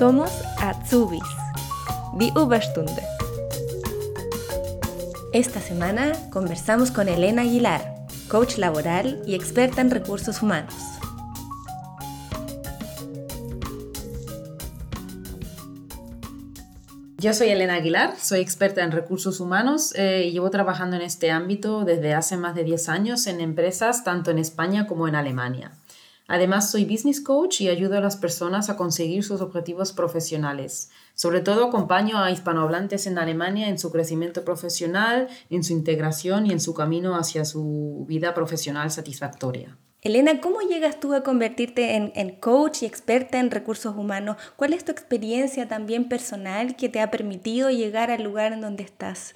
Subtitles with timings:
[0.00, 1.20] Somos Azubis,
[2.18, 3.02] die Überstunde.
[5.34, 10.72] Esta semana conversamos con Elena Aguilar, coach laboral y experta en recursos humanos.
[17.18, 21.30] Yo soy Elena Aguilar, soy experta en recursos humanos eh, y llevo trabajando en este
[21.30, 25.72] ámbito desde hace más de 10 años en empresas tanto en España como en Alemania.
[26.32, 30.88] Además, soy business coach y ayudo a las personas a conseguir sus objetivos profesionales.
[31.14, 36.52] Sobre todo acompaño a hispanohablantes en Alemania en su crecimiento profesional, en su integración y
[36.52, 39.76] en su camino hacia su vida profesional satisfactoria.
[40.02, 44.36] Elena, ¿cómo llegas tú a convertirte en, coach y experta en recursos humanos?
[44.54, 48.84] ¿Cuál es tu experiencia también personal que te ha permitido llegar al lugar en donde
[48.84, 49.34] estás?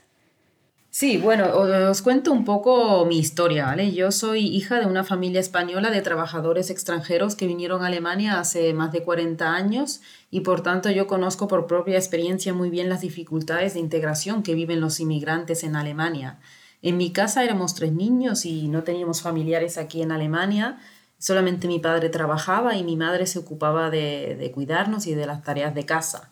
[0.97, 1.59] Sí, bueno,
[1.91, 3.91] os cuento un poco mi historia, ¿vale?
[3.91, 8.73] Yo soy hija de una familia española de trabajadores extranjeros que vinieron a Alemania hace
[8.75, 13.01] más de 40 años y por tanto yo conozco por propia experiencia muy bien las
[13.01, 16.39] dificultades de integración que viven los inmigrantes en Alemania.
[16.81, 20.79] En mi casa éramos tres niños y no teníamos familiares aquí en Alemania.
[21.19, 25.75] Solamente mi padre trabajaba y mi madre se ocupaba de, cuidarnos y de las tareas
[25.75, 26.31] de casa.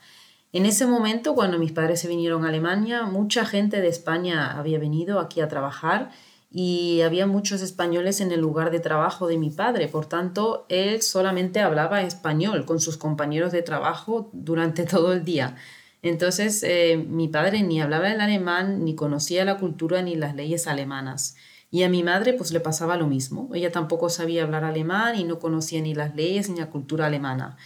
[0.52, 4.78] En ese momento, cuando mis padres se vinieron a Alemania, mucha gente de España había
[4.78, 6.10] venido aquí a trabajar
[6.50, 9.88] y había muchos españoles en el lugar de trabajo de mi padre.
[9.88, 15.56] Por tanto, él solamente hablaba español con sus compañeros de trabajo durante todo el día.
[16.02, 20.66] Entonces, eh, mi padre ni hablaba el alemán, ni conocía la cultura ni las leyes
[20.66, 21.36] alemanas.
[21.70, 23.48] Y a mi madre pues le pasaba lo mismo.
[23.54, 27.56] Ella tampoco sabía hablar alemán y no conocía ni las leyes ni la cultura alemana.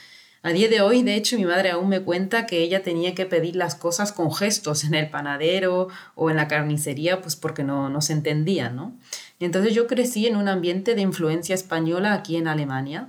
[0.46, 3.26] A día de hoy, de hecho, mi madre aún me cuenta que ella tenía que
[3.26, 7.88] pedir las cosas con gestos en el panadero o en la carnicería, pues porque no,
[7.88, 8.94] no se entendía, ¿no?
[9.40, 13.08] Entonces yo crecí en un ambiente de influencia española aquí en Alemania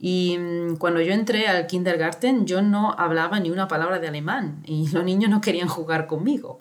[0.00, 4.64] y mm, cuando yo entré al kindergarten, yo no hablaba ni una palabra de alemán
[4.66, 6.58] y los niños no querían jugar conmigo.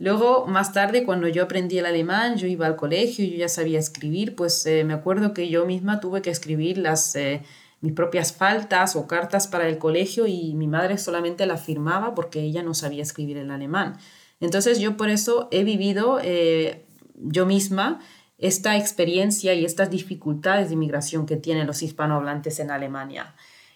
[0.00, 3.48] Luego, más tarde, cuando yo aprendí el alemán, yo iba al colegio y yo ya
[3.48, 7.42] sabía escribir, pues eh, me acuerdo que yo misma tuve que escribir las, eh,
[7.82, 12.40] mis propias faltas o cartas para el colegio y mi madre solamente la firmaba porque
[12.40, 13.98] ella no sabía escribir el alemán.
[14.40, 18.00] Entonces yo por eso he vivido eh, yo misma
[18.38, 23.34] esta experiencia y estas dificultades de inmigración que tienen los hispanohablantes en Alemania.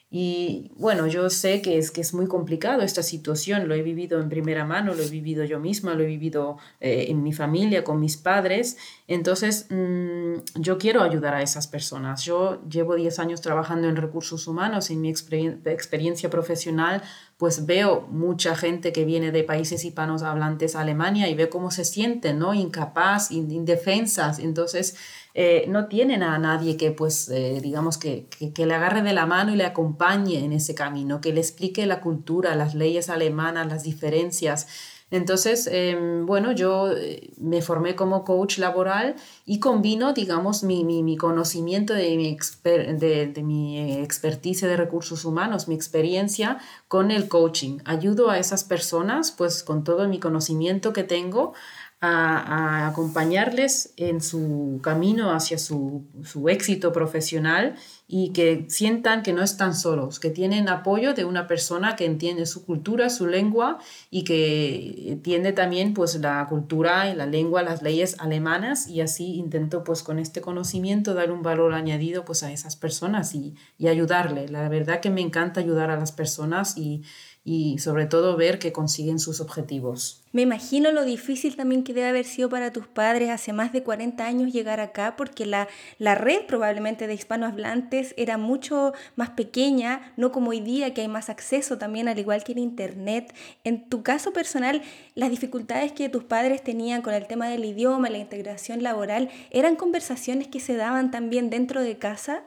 [0.09, 4.21] Y bueno, yo sé que es, que es muy complicado esta situación, lo he vivido
[4.21, 7.83] en primera mano, lo he vivido yo misma, lo he vivido eh, en mi familia,
[7.83, 8.77] con mis padres.
[9.09, 12.25] Entonces, mm, yo quiero ayudar a esas personas.
[12.25, 17.03] Yo llevo 10 años trabajando en recursos humanos, en mi experiencia profesional,
[17.37, 21.85] pues veo mucha gente que viene de países hispanohablantes a Alemania y ve cómo se
[21.85, 22.53] sienten, ¿no?
[22.55, 24.41] Incapaz, indefensas.
[24.41, 24.97] Entonces,
[25.35, 29.27] eh, no tienen a nadie que, pues, eh, digamos, que, que, le agarre de la
[29.27, 33.69] mano y le acompañe en ese camino, que le explique la cultura, las leyes alemanas,
[33.69, 34.67] las diferencias.
[35.11, 41.05] Entonces, em, bueno, yo eh, me formé como coach laboral y combino, digamos, mi, mi,
[41.05, 46.59] mi conocimiento de mi, de, de mi expertise de recursos humanos, mi experiencia
[46.89, 47.79] con el coaching.
[47.85, 51.55] Ayudo a esas personas, pues, con todo mi conocimiento que tengo,
[52.01, 56.07] a, acompañarles en su camino hacia su,
[56.49, 57.75] éxito profesional
[58.07, 62.47] y que sientan que no están solos, que tienen apoyo de una persona que entiende
[62.47, 63.79] su cultura, su lengua
[64.11, 69.35] y que entiende también pues la cultura y la lengua, las leyes alemanas y así
[69.35, 73.89] intento pues con este conocimiento dar un valor añadido pues a esas personas y, y
[73.89, 74.49] ayudarle.
[74.49, 77.03] La verdad que me encanta ayudar a las personas y,
[77.49, 80.21] y sobre todo ver que consiguen sus objetivos.
[80.33, 83.85] Me imagino lo difícil también que debe haber sido para tus padres hace más de
[83.85, 85.69] 40 años llegar acá, porque la,
[86.01, 91.03] la red probablemente de hispanos hablantes era mucho más pequeña, no como hoy día que
[91.03, 93.33] hay más acceso también, al igual que en Internet.
[93.63, 94.83] En tu caso personal,
[95.15, 99.77] las dificultades que tus padres tenían con el tema del idioma, la integración laboral, ¿eran
[99.77, 102.43] conversaciones que se daban también dentro de casa?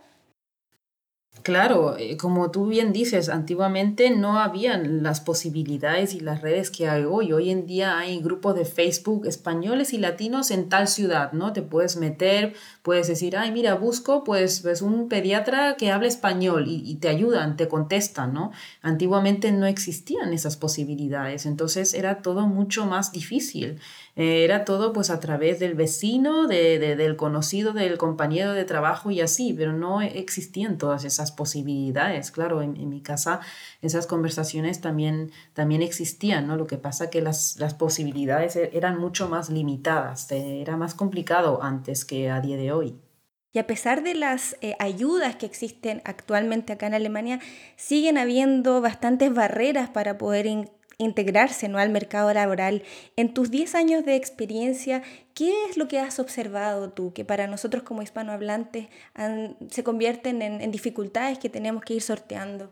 [1.50, 6.88] Claro, eh, como tú bien dices, antiguamente no habían las posibilidades y las redes que
[6.88, 7.34] hay hoy.
[7.34, 11.52] Hoy en día hay grupos de Facebook españoles y latinos en tal ciudad, ¿no?
[11.52, 12.54] Te puedes meter,
[12.90, 17.56] puedes decir, ay, mira, busco pues, pues un pediatra que hable español y, te ayudan,
[17.56, 18.52] te contestan, ¿no?
[18.82, 23.80] Antiguamente no existían esas posibilidades, entonces era todo mucho más difícil.
[24.16, 29.12] Eh, era todo pues a través del vecino, de, del conocido, del compañero de trabajo
[29.12, 32.32] y así, pero no existían todas esas posibilidades.
[32.32, 33.40] Claro, en, en mi casa
[33.82, 36.58] esas conversaciones también, también existían, ¿no?
[36.58, 41.64] Lo que pasa que las, las posibilidades e, eran mucho más limitadas, era más complicado
[41.64, 42.79] antes que a día de hoy.
[43.52, 47.40] Y a pesar de las eh, ayudas que existen actualmente acá en Alemania,
[47.78, 50.46] siguen habiendo bastantes barreras para poder
[51.00, 51.80] integrarse ¿no?
[51.80, 52.84] al mercado laboral.
[53.16, 55.02] En tus 10 años de experiencia,
[55.34, 58.88] ¿qué es lo que has observado tú que para nosotros como hispanohablantes
[59.72, 62.72] se convierten en dificultades que tenemos que ir sorteando?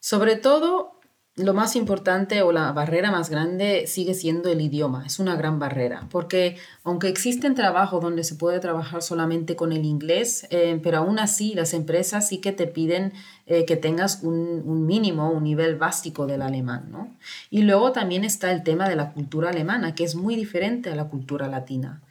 [0.00, 0.98] Sobre todo
[1.36, 5.04] lo más importante o la barrera más grande sigue siendo el idioma.
[5.06, 9.86] Es una gran barrera, porque aunque existen trabajos donde se puede trabajar solamente con el
[9.86, 13.14] inglés, eh, pero aún así las empresas sí que te piden
[13.46, 16.88] eh, que tengas un, un, mínimo, un nivel básico del alemán.
[16.90, 17.16] ¿no?
[17.50, 20.96] Y luego también está el tema de la cultura alemana, que es muy diferente a
[20.96, 22.02] la cultura latina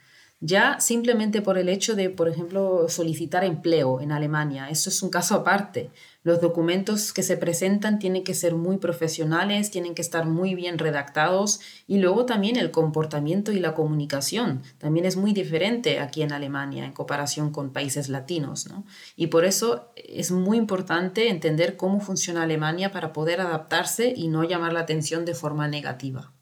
[0.44, 4.68] ya simplemente por el hecho de, por ejemplo, solicitar empleo en Alemania.
[4.70, 5.90] Eso es un caso aparte.
[6.24, 10.78] Los documentos que se presentan tienen que ser muy profesionales, tienen que estar muy bien
[10.78, 16.32] redactados y luego también el comportamiento y la comunicación también es muy diferente aquí en
[16.32, 18.68] Alemania en comparación con países latinos.
[19.16, 24.44] Y por eso es muy importante entender cómo funciona Alemania para poder adaptarse y no
[24.44, 26.32] llamar la atención de forma negativa.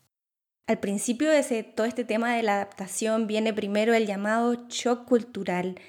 [0.67, 5.81] Al principio de todo este tema de la adaptación viene primero el llamado shock cultural.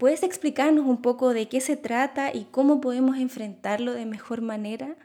[0.00, 4.96] ¿Puedes explicarnos un poco de qué se trata y cómo podemos enfrentarlo de mejor manera?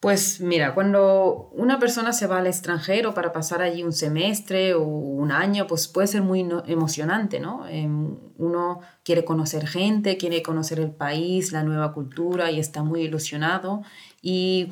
[0.00, 4.82] Pues mira, cuando una persona se va al extranjero para pasar allí un semestre o
[4.82, 7.68] un año, pues puede ser muy emocionante, ¿no?
[7.68, 13.02] Em, uno quiere conocer gente, quiere conocer el país, la nueva cultura y está muy
[13.02, 13.82] ilusionado.
[14.22, 14.70] Y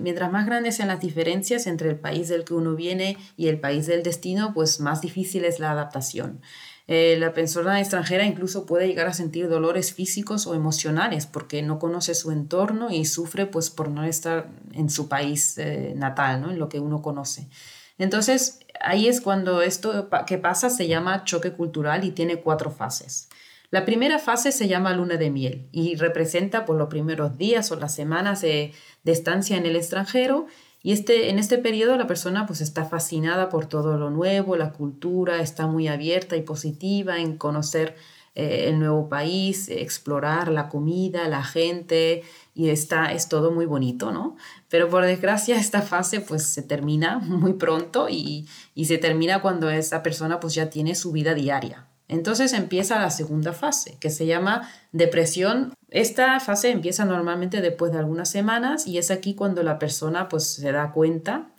[0.00, 3.58] mientras más grandes sean las diferencias entre el país del que uno viene y el
[3.58, 6.40] país del destino, pues más difícil es la adaptación.
[6.86, 11.78] Eh, la persona extranjera incluso puede llegar a sentir dolores físicos o emocionales porque no
[11.78, 16.50] conoce su entorno y sufre pues por no estar en su país eh, natal, ¿no?
[16.50, 17.48] en lo que uno conoce.
[17.96, 23.28] Entonces, ahí es cuando esto que pasa se llama choque cultural y tiene cuatro fases.
[23.70, 27.76] La primera fase se llama luna de miel y representa por los primeros días o
[27.76, 28.72] las semanas de,
[29.04, 30.46] de estancia en el extranjero
[30.84, 34.72] y este, en este periodo la persona pues está fascinada por todo lo nuevo, la
[34.72, 37.96] cultura, está muy abierta y positiva en conocer
[38.34, 42.22] eh, el nuevo país, explorar la comida, la gente
[42.54, 44.36] y está, es todo muy bonito, ¿no?
[44.68, 49.70] Pero por desgracia esta fase pues se termina muy pronto y, y se termina cuando
[49.70, 51.88] esa persona pues ya tiene su vida diaria.
[52.08, 57.98] Entonces empieza la segunda fase, que se llama depresión esta fase empieza normalmente después de
[57.98, 61.52] algunas semanas y es aquí cuando la persona pues se da cuenta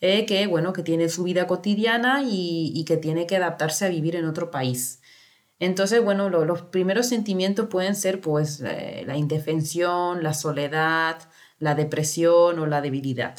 [0.00, 4.16] eh, que, bueno, que tiene su vida cotidiana y, que tiene que adaptarse a vivir
[4.16, 5.02] en otro país.
[5.58, 11.18] Entonces, bueno, los primeros sentimientos pueden ser pues eh, la indefensión, la soledad,
[11.58, 13.36] la depresión o la debilidad.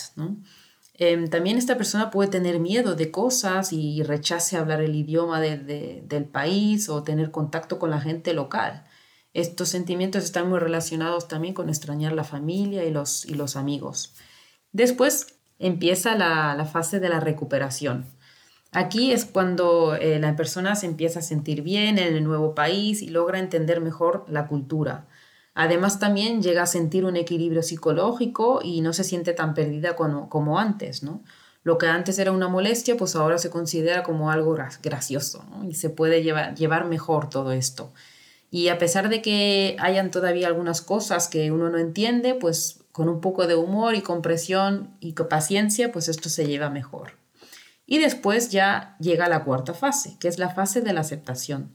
[1.05, 6.25] Em, también esta persona puede tener miedo de cosas y rechace hablar el idioma del
[6.25, 8.85] país o tener contacto con la gente local.
[9.33, 14.13] Estos sentimientos están muy relacionados también con extrañar la familia y los, y los amigos.
[14.71, 18.05] Después empieza la, fase de la recuperación.
[18.71, 23.01] Aquí es cuando eh, la persona se empieza a sentir bien en el nuevo país
[23.01, 25.07] y logra entender mejor la cultura.
[25.55, 30.59] Además también llega a sentir un equilibrio psicológico y no se siente tan perdida como,
[30.59, 31.23] antes, ¿no?
[31.63, 35.89] Lo que antes era una molestia, pues ahora se considera como algo gracioso y se
[35.89, 37.93] puede llevar, llevar mejor todo esto.
[38.51, 43.09] Y a pesar de que hayan todavía algunas cosas que uno no entiende, pues con
[43.09, 47.13] un poco de humor y compresión y paciencia, pues esto se lleva mejor.
[47.87, 51.71] Y después ya llega la cuarta fase, que es la fase de la aceptación.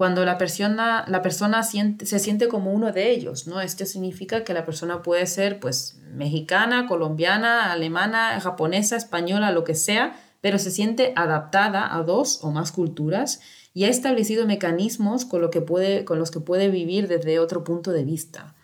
[0.00, 3.60] Cuando la persona, la persona se siente como uno de ellos, ¿no?
[3.60, 9.74] Esto significa que la persona puede ser pues mexicana, colombiana, alemana, japonesa, española, lo que
[9.74, 13.42] sea, pero se siente adaptada a dos o más culturas
[13.74, 17.62] y ha establecido mecanismos con, lo que puede, con los que puede vivir desde otro
[17.62, 18.56] punto de vista.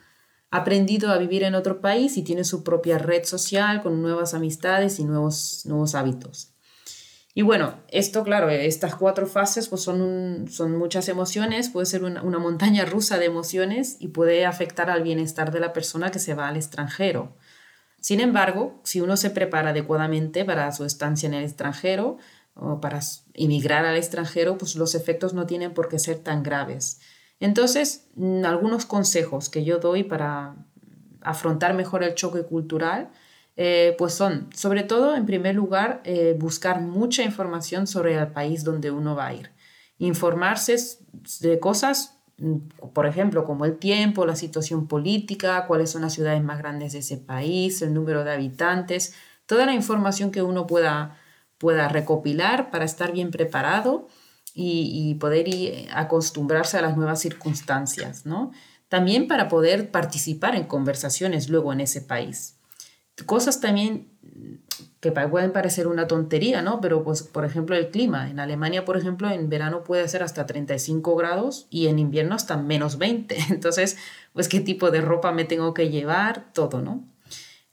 [0.51, 4.33] Ha aprendido a vivir en otro país y tiene su propia red social con nuevas
[4.33, 6.56] amistades y nuevos, nuevos hábitos.
[7.37, 12.23] Y bueno, esto, claro, estas cuatro fases pues son, son muchas emociones, puede ser una,
[12.23, 16.33] una, montaña rusa de emociones y puede afectar al bienestar de la persona que se
[16.33, 17.37] va al extranjero.
[18.01, 22.17] Sin embargo, si uno se prepara adecuadamente para su estancia en el extranjero,
[22.55, 23.01] o para
[23.35, 27.03] emigrar al extranjero, pues los efectos no tienen por qué ser tan graves.
[27.39, 30.57] Entonces, mm, algunos consejos que yo doy para
[31.21, 33.11] afrontar mejor el choque cultural,
[33.57, 38.65] eh, pues son, sobre todo, en primer lugar, eh, buscar mucha información sobre el país
[38.65, 39.51] donde uno va a ir.
[39.99, 40.77] Informarse
[41.41, 42.57] de cosas, mm,
[42.93, 46.99] por ejemplo, como el tiempo, la situación política, cuáles son las ciudades más grandes de
[47.01, 49.15] ese país, el número de habitantes,
[49.47, 51.17] toda la información que uno pueda
[51.59, 54.09] pueda recopilar para estar bien preparado
[54.59, 55.47] y, poder
[55.93, 58.53] acostumbrarse a las nuevas circunstancias, ¿no?
[58.89, 62.56] También para poder participar en conversaciones luego en ese país.
[63.25, 64.09] Cosas también
[65.01, 66.81] que pueden parecer una tontería, ¿no?
[66.81, 68.31] Pero, pues, por ejemplo, el clima.
[68.31, 72.57] En Alemania, por ejemplo, en verano puede ser hasta 35 grados y en invierno hasta
[72.57, 73.37] menos 20.
[73.51, 73.97] Entonces,
[74.33, 76.53] pues, ¿qué tipo de ropa me tengo que llevar?
[76.53, 77.05] Todo, ¿no?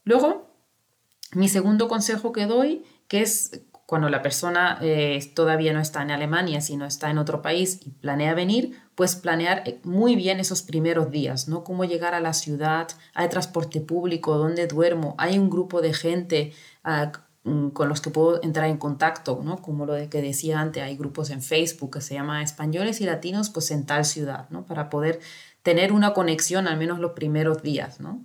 [0.04, 0.54] Luego,
[1.32, 6.10] mi segundo consejo que doy, que es cuando la persona eh, todavía no está en
[6.10, 10.62] Alemania, sino está en otro país y planea venir, pues planear eh, muy bien esos
[10.62, 11.64] primeros días, ¿no?
[11.64, 16.52] Cómo llegar a la ciudad, hay transporte público, dónde duermo, hay un grupo de gente
[16.84, 17.12] ah,
[17.44, 19.60] mm, con los que puedo entrar en contacto, ¿no?
[19.62, 23.50] Como lo que decía antes, hay grupos en Facebook que se llama Españoles y Latinos,
[23.50, 24.64] pues en tal ciudad, ¿no?
[24.66, 25.20] Para poder
[25.62, 28.22] tener una conexión al menos los primeros días, ¿no?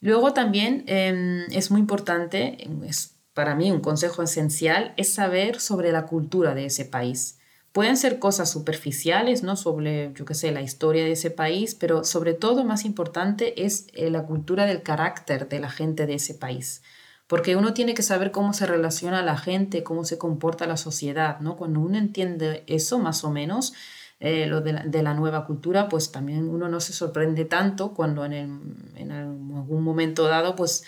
[0.00, 5.92] Luego también em, es muy importante, es para mí un consejo esencial, es saber sobre
[5.92, 7.38] la cultura de ese país.
[7.72, 9.56] Pueden ser cosas superficiales, ¿no?
[9.56, 13.86] Sobre, yo qué sé, la historia de ese país, pero sobre todo más importante es
[13.94, 16.82] eh, la cultura del carácter de la gente de ese país.
[17.26, 21.40] Porque uno tiene que saber cómo se relaciona la gente, cómo se comporta la sociedad,
[21.40, 21.56] ¿no?
[21.56, 23.72] Cuando uno entiende eso más o menos,
[24.20, 29.10] eh, lo de la, nueva cultura, pues también uno no se sorprende tanto cuando en,
[29.10, 30.84] algún momento dado, pues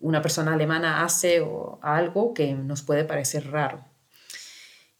[0.00, 1.44] una persona alemana hace
[1.82, 3.89] algo que nos puede parecer raro.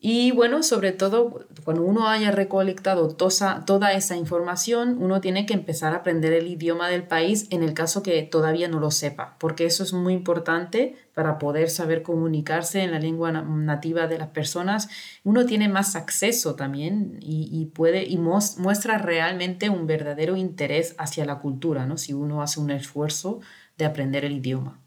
[0.03, 5.53] Y bueno, sobre todo, cuando uno haya recolectado toda, toda esa información, uno tiene que
[5.53, 9.37] empezar a aprender el idioma del país en el caso que todavía no lo sepa,
[9.39, 14.29] porque eso es muy importante para poder saber comunicarse en la lengua nativa de las
[14.29, 14.89] personas.
[15.23, 21.41] Uno tiene más acceso también y, puede y muestra realmente un verdadero interés hacia la
[21.41, 21.99] cultura, ¿no?
[21.99, 23.41] si uno hace un esfuerzo
[23.77, 24.81] de aprender el idioma.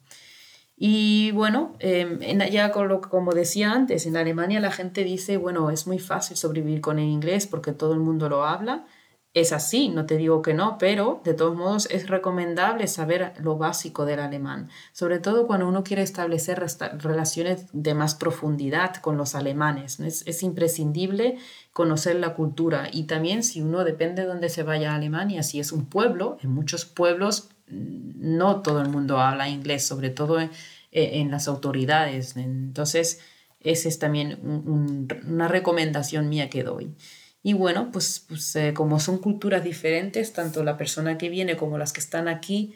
[0.85, 2.19] Y bueno, em,
[2.51, 6.99] ya como decía antes, en Alemania la gente dice, bueno, es muy fácil sobrevivir con
[6.99, 8.85] el inglés porque todo el mundo lo habla.
[9.33, 13.57] Es así, no te digo que no, pero de todos modos es recomendable saber lo
[13.57, 16.61] básico del alemán, sobre todo cuando uno quiere establecer
[16.97, 20.01] relaciones de más profundidad con los alemanes.
[20.01, 21.37] Es, es imprescindible
[21.71, 25.61] conocer la cultura y también si uno depende de dónde se vaya a Alemania, si
[25.61, 30.49] es un pueblo, en muchos pueblos no todo el mundo habla inglés, sobre todo en,
[30.93, 32.35] las autoridades.
[32.37, 33.19] Entonces,
[33.59, 36.95] esa es también una recomendación mía que doy.
[37.43, 41.77] Y bueno, pues, pues eh, como son culturas diferentes, tanto la persona que viene como
[41.77, 42.75] las que están aquí,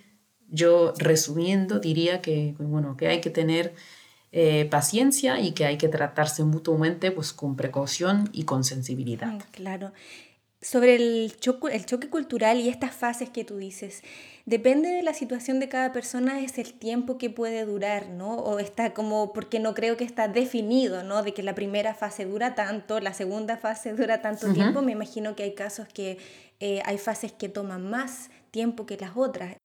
[0.50, 3.74] yo resumiendo diría que, bueno, que hay que tener
[4.34, 9.42] eh, paciencia y que hay que tratarse mutuamente pues, con precaución y con sensibilidad.
[9.52, 9.94] Claro.
[10.62, 11.34] Sobre el
[11.72, 14.04] el choque cultural y estas fases que tú dices,
[14.48, 18.36] Depende de la situación de cada persona, es el tiempo que puede durar, ¿no?
[18.36, 21.22] O está como, porque no creo que está definido, ¿no?
[21.22, 24.82] De que la primera fase dura tanto, la segunda fase dura tanto tiempo.
[24.82, 26.18] Me imagino que hay casos que
[26.62, 29.58] eh, hay fases que toman más tiempo que las otras.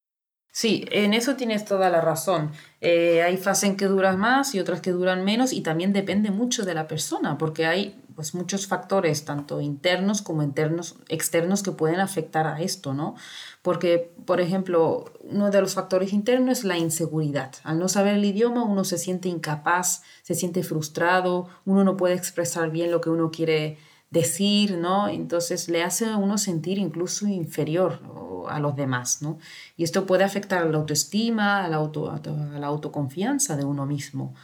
[0.51, 2.51] Sí, en eso tienes toda la razón.
[2.81, 6.33] Eh, hay fases en que duran más y otras que duran menos y también depende
[6.33, 11.73] mucho de la persona, porque hay pues muchos factores, tanto internos como internos, externos, que
[11.73, 13.15] pueden afectar a esto, ¿no?
[13.63, 17.53] Porque, por ejemplo, uno de los factores internos es la inseguridad.
[17.65, 22.15] Al no saber el idioma, uno se siente incapaz, se siente frustrado, uno no puede
[22.15, 23.79] expresar bien lo que uno quiere
[24.11, 25.09] decir, ¿no?
[25.09, 28.01] Entonces le hace a uno sentir incluso inferior
[28.49, 29.39] a los demás, ¿no?
[29.77, 32.21] Y esto puede afectar a la autoestima, a la, auto, a
[32.59, 34.35] la autoconfianza de uno mismo.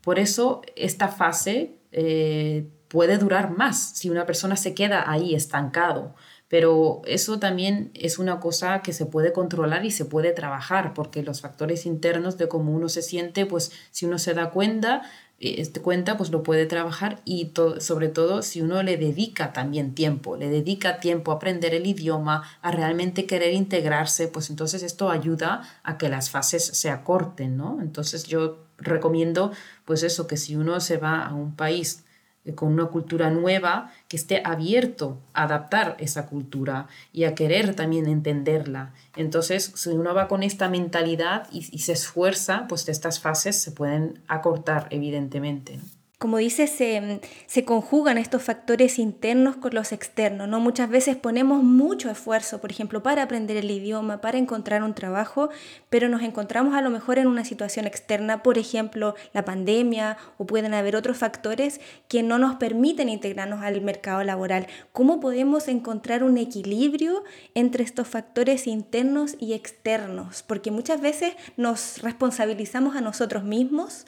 [0.00, 6.14] Por eso esta fase eh, puede durar más si una persona se queda ahí estancado.
[6.48, 11.22] Pero eso también es una cosa que se puede controlar y se puede trabajar, porque
[11.22, 15.02] los factores internos de cómo uno se siente, pues si uno se da cuenta,
[15.40, 20.36] este cuenta, pues lo puede trabajar y sobre todo si uno le dedica también tiempo,
[20.36, 25.62] le dedica tiempo a aprender el idioma, a realmente querer integrarse, pues entonces esto ayuda
[25.84, 27.78] a que las fases se acorten, ¿no?
[27.82, 29.52] Entonces yo recomiendo
[29.84, 32.07] pues eso, que si uno se va a un país eh,
[32.54, 38.06] con una cultura nueva, que esté abierto a adaptar esa cultura y a querer también
[38.06, 38.92] entenderla.
[39.16, 43.72] Entonces, si uno va con esta mentalidad y, y se esfuerza, pues estas fases se
[43.72, 45.78] pueden acortar, evidentemente
[46.18, 50.58] como dices, se, conjugan estos factores internos con los externos, ¿no?
[50.58, 55.48] Muchas veces ponemos mucho esfuerzo, por ejemplo, para aprender el idioma, para encontrar un trabajo,
[55.90, 60.46] pero nos encontramos a lo mejor en una situación externa, por ejemplo, la pandemia, o
[60.46, 64.66] pueden haber otros factores que no nos permiten integrarnos al mercado laboral.
[64.90, 67.22] ¿Cómo podemos encontrar un equilibrio
[67.54, 70.42] entre estos factores internos y externos?
[70.42, 74.04] Porque muchas veces nos responsabilizamos a nosotros mismos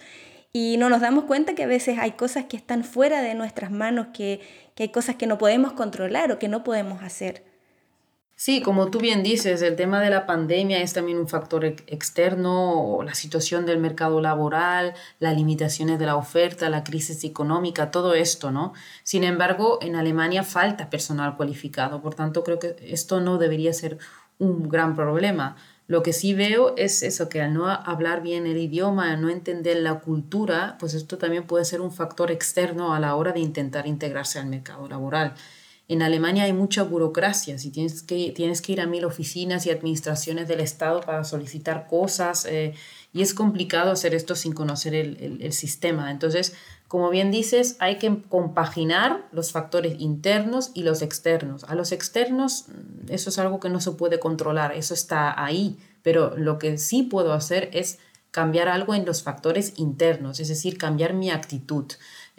[0.52, 3.70] y no nos damos cuenta que a veces hay cosas que están fuera de nuestras
[3.70, 4.40] manos, que,
[4.74, 7.44] que hay cosas que no podemos controlar o que no podemos hacer.
[8.42, 13.00] Sí, como tú bien dices, el tema de la pandemia es también un factor externo,
[13.04, 18.50] la situación del mercado laboral, las limitaciones de la oferta, la crisis económica, todo esto,
[18.50, 18.72] ¿no?
[19.02, 23.98] Sin embargo, en Alemania falta personal cualificado, por tanto creo que esto no debería ser
[24.38, 25.56] un gran problema.
[25.90, 29.28] Lo que sí veo es eso, que al no hablar bien el idioma, al no
[29.28, 33.40] entender la cultura, pues esto también puede ser un factor externo a la hora de
[33.40, 35.34] intentar integrarse al mercado laboral.
[35.88, 39.70] En Alemania hay mucha burocracia, si tienes que, tienes que ir a mil oficinas y
[39.70, 42.72] administraciones del Estado para solicitar cosas eh,
[43.12, 46.12] y es complicado hacer esto sin conocer el, el, sistema.
[46.12, 46.54] Entonces,
[46.90, 51.62] como bien dices, hay que compaginar los factores internos y los externos.
[51.68, 55.78] A los externos, mm, eso es algo que no se puede controlar, eso está ahí,
[56.02, 58.00] pero lo que sí puedo hacer es
[58.32, 61.84] cambiar algo en los factores internos, es decir, cambiar mi actitud.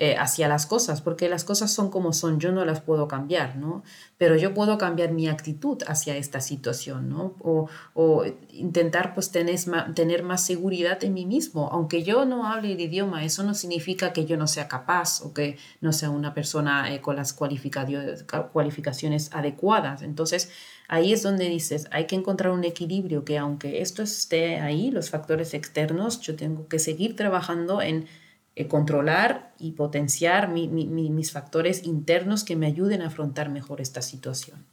[0.03, 3.58] Eh, hacia las cosas, porque las cosas son como son, yo no las puedo cambiar,
[3.58, 3.84] ¿no?
[4.17, 7.36] Pero yo puedo cambiar mi actitud hacia esta situación, ¿no?
[7.39, 9.60] O, o intentar pues tener,
[9.93, 14.12] tener más seguridad en mí mismo, aunque yo no hable el idioma, eso no significa
[14.12, 19.29] que yo no sea capaz o que no sea una persona eh, con las cualificaciones
[19.34, 20.01] adecuadas.
[20.01, 20.50] Entonces,
[20.88, 25.12] ahí es donde dices, hay que encontrar un equilibrio que aunque esto esté ahí, los
[25.12, 28.08] factores externos, yo tengo que seguir trabajando en
[28.55, 34.65] eh, controlar y potenciar mis factores internos que me ayuden a afrontar mejor esta situación.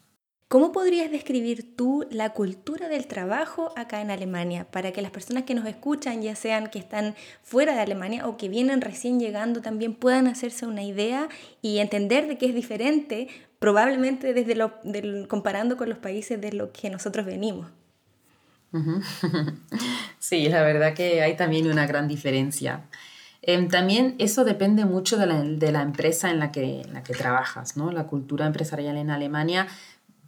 [0.49, 5.43] ¿Cómo podrías describir tú la cultura del trabajo acá en Alemania para que las personas
[5.43, 9.61] que nos escuchan, ya sean que están fuera de Alemania o que vienen recién llegando,
[9.61, 11.29] también puedan hacerse una idea
[11.61, 14.73] y entender de qué es diferente, probablemente desde lo,
[15.29, 17.69] comparando con los países de los que nosotros venimos?
[20.19, 22.89] Sí, la verdad que hay también una gran diferencia.
[23.43, 27.03] Em, también eso depende mucho de la, de la empresa en la, que, en la
[27.03, 27.93] que trabajas, ¿no?
[27.93, 29.69] La cultura empresarial en Alemania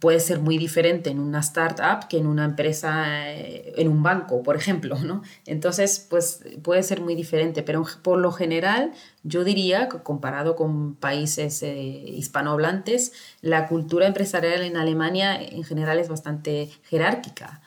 [0.01, 4.41] puede ser muy diferente en una startup que en una empresa, eh, en un banco,
[4.41, 5.21] por ejemplo, ¿no?
[5.45, 8.93] Entonces, pues puede ser muy diferente, pero por lo general
[9.23, 15.99] yo diría que comparado con países eh, hispanohablantes, la cultura empresarial en Alemania en general
[15.99, 17.61] es bastante jerárquica.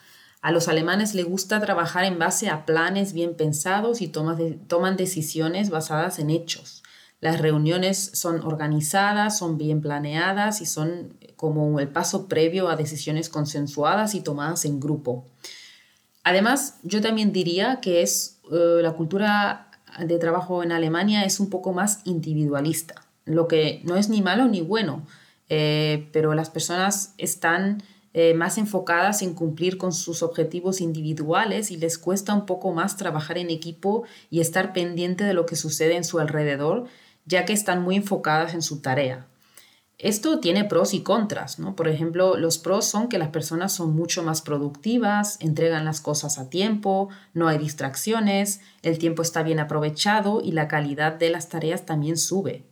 [0.45, 5.71] A los alemanes les gusta trabajar en base a planes bien pensados y toman decisiones
[5.71, 6.83] basadas en hechos.
[7.19, 13.27] Las reuniones son organizadas, son bien planeadas y son como el paso previo a decisiones
[13.27, 15.25] consensuadas y tomadas en grupo.
[16.23, 21.49] Además, yo también diría que es eh, la cultura de trabajo en Alemania es un
[21.49, 25.07] poco más individualista, lo que no es ni malo ni bueno,
[25.49, 27.81] eh, pero las personas están
[28.17, 32.95] eh, más enfocadas en cumplir con sus objetivos individuales y les cuesta un poco más
[32.95, 36.85] trabajar en equipo y estar pendiente de lo que sucede en su alrededor,
[37.25, 39.27] ya que están muy enfocadas en su tarea.
[39.97, 41.75] Esto tiene pros y contras, ¿no?
[41.75, 46.39] Por ejemplo, los pros son que las personas son mucho más productivas, entregan las cosas
[46.39, 51.49] a tiempo, no hay distracciones, el tiempo está bien aprovechado y la calidad de las
[51.49, 52.63] tareas también sube.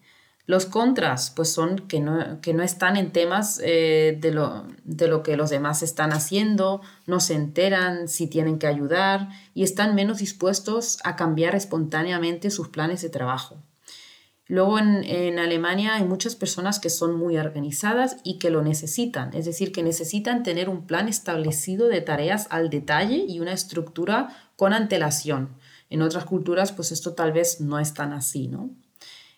[0.45, 5.07] Los contras, pues son que no, que no están en temas eh, de, lo, de
[5.07, 9.95] lo que los demás están haciendo, no se enteran si tienen que ayudar y están
[9.95, 13.55] menos dispuestos a cambiar espontáneamente sus planes de trabajo.
[14.47, 19.33] Luego en, en, Alemania hay muchas personas que son muy organizadas y que lo necesitan,
[19.33, 24.35] es decir, que necesitan tener un plan establecido de tareas al detalle y una estructura
[24.57, 25.55] con antelación.
[25.89, 28.71] En otras culturas, pues esto tal vez no es tan así, ¿no?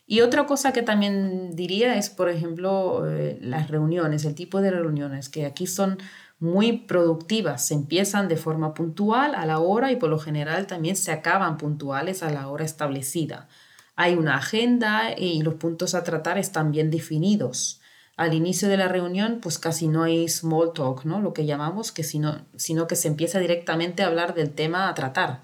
[0.07, 4.71] Y otra cosa que también diría es, por ejemplo, eh, las reuniones, el tipo de
[4.71, 5.97] reuniones, que aquí son
[6.39, 10.95] muy productivas, se empiezan de forma puntual a la hora y por lo general también
[10.95, 13.47] se acaban puntuales a la hora establecida.
[13.95, 17.81] Hay una agenda y los puntos a tratar están bien definidos.
[18.17, 21.21] Al inicio de la reunión, pues casi no hay small talk, ¿no?
[21.21, 24.93] Lo que llamamos, que sino, sino que se empieza directamente a hablar del tema a
[24.93, 25.41] tratar.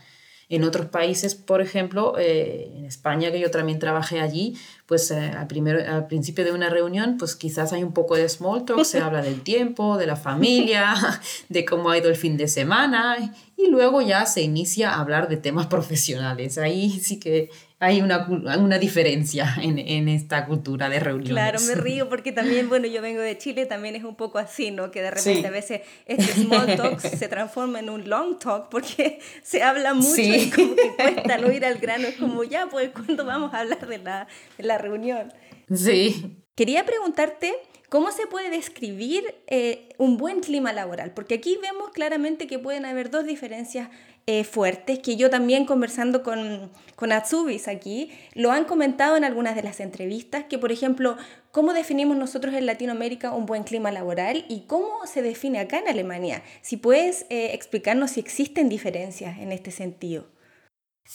[0.52, 5.32] En otros países, por ejemplo, eh, en España, que yo también trabajé allí, pues eh,
[5.32, 5.48] al,
[5.88, 9.22] al principio de una reunión, pues quizás hay un poco de small talk, se habla
[9.22, 10.94] del tiempo, de la familia,
[11.48, 13.34] de cómo ha ido el fin de semana,
[13.64, 16.58] y luego ya se inicia a hablar de temas profesionales.
[16.58, 21.34] Ahí sí que hay una, una diferencia en, en, esta cultura de reuniones.
[21.34, 24.70] Claro, me río porque también, bueno, yo vengo de Chile, también es un poco así,
[24.70, 24.92] ¿no?
[24.92, 29.20] Que de repente a veces este small talk se transforma en un long talk porque
[29.44, 32.92] se habla mucho y como que cuesta no ir al grano, es como ya, pues,
[32.92, 35.34] ¿cuándo vamos a hablar de la, de la reunión?
[35.74, 36.38] Sí.
[36.56, 37.54] Quería preguntarte
[37.92, 41.12] ¿Cómo se puede describir eh, un buen clima laboral?
[41.14, 43.90] Porque aquí vemos claramente que pueden haber dos diferencias
[44.28, 49.58] eh, fuertes que yo también conversando con, con Atsubis aquí, lo han comentado en algunas
[49.58, 51.18] de las entrevistas, que por ejemplo,
[51.52, 55.90] ¿cómo definimos nosotros en Latinoamérica un buen clima laboral y cómo se define acá en
[55.90, 56.44] Alemania?
[56.62, 60.28] Si puedes eh, explicarnos si existen diferencias en este sentido.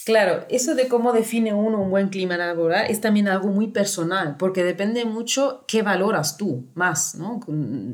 [0.04, 4.36] Claro, eso de cómo define uno un buen clima laboral es también algo muy personal,
[4.38, 7.40] porque depende mucho qué valoras tú más, ¿no?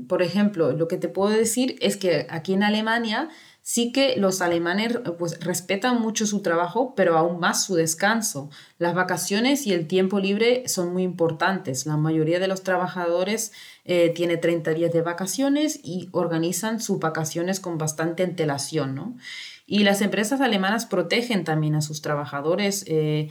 [0.09, 3.29] Por ejemplo, lo que te puedo decir es que aquí en Alemania
[3.63, 8.51] sí que los alemanes pues, respetan mucho su trabajo, pero aún más su descanso.
[8.79, 11.87] Las vacaciones y el tiempo libre son muy importantes.
[11.87, 13.53] La mayoría de los trabajadores
[13.85, 19.17] eh, tiene 30 días de vacaciones y organizan sus vacaciones con bastante antelación, ¿no?
[19.67, 23.29] Y las empresas alemanas protegen también a sus trabajadores, eh,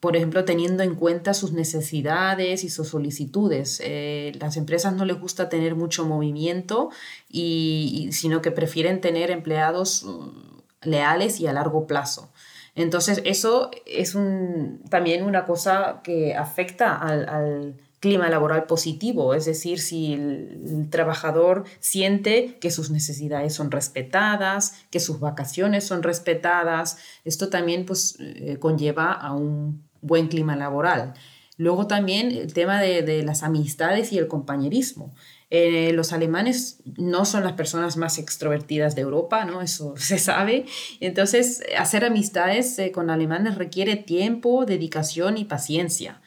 [0.00, 3.80] por ejemplo, teniendo en cuenta sus necesidades y sus solicitudes.
[3.84, 6.90] Eh, las empresas no les gusta tener mucho movimiento,
[7.28, 12.32] y, sino que prefieren tener empleados mm, leales y a largo plazo.
[12.74, 19.78] Entonces, eso es un, también una cosa que afecta al clima laboral positivo, es decir,
[19.78, 27.48] si el, trabajador siente que sus necesidades son respetadas, que sus vacaciones son respetadas, esto
[27.48, 31.14] también pues, eh, conlleva a un buen clima laboral.
[31.56, 35.14] Luego también el tema de, las amistades y el compañerismo.
[35.50, 39.60] Eh, los alemanes no son las personas más extrovertidas de Europa, ¿no?
[39.62, 40.64] Eso se sabe.
[40.98, 46.21] Entonces, hacer amistades eh, con alemanes requiere tiempo, dedicación y paciencia.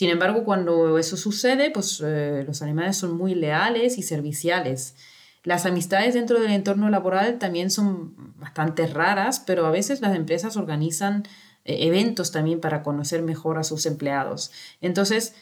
[0.00, 4.96] Sin embargo, cuando eso sucede, pues eh, los alemanes son muy leales y serviciales.
[5.44, 10.56] Las amistades dentro del entorno laboral también son bastante raras, pero a veces las empresas
[10.56, 11.24] organizan
[11.66, 14.52] eh, eventos también para conocer mejor a sus empleados.
[14.80, 15.34] Entonces,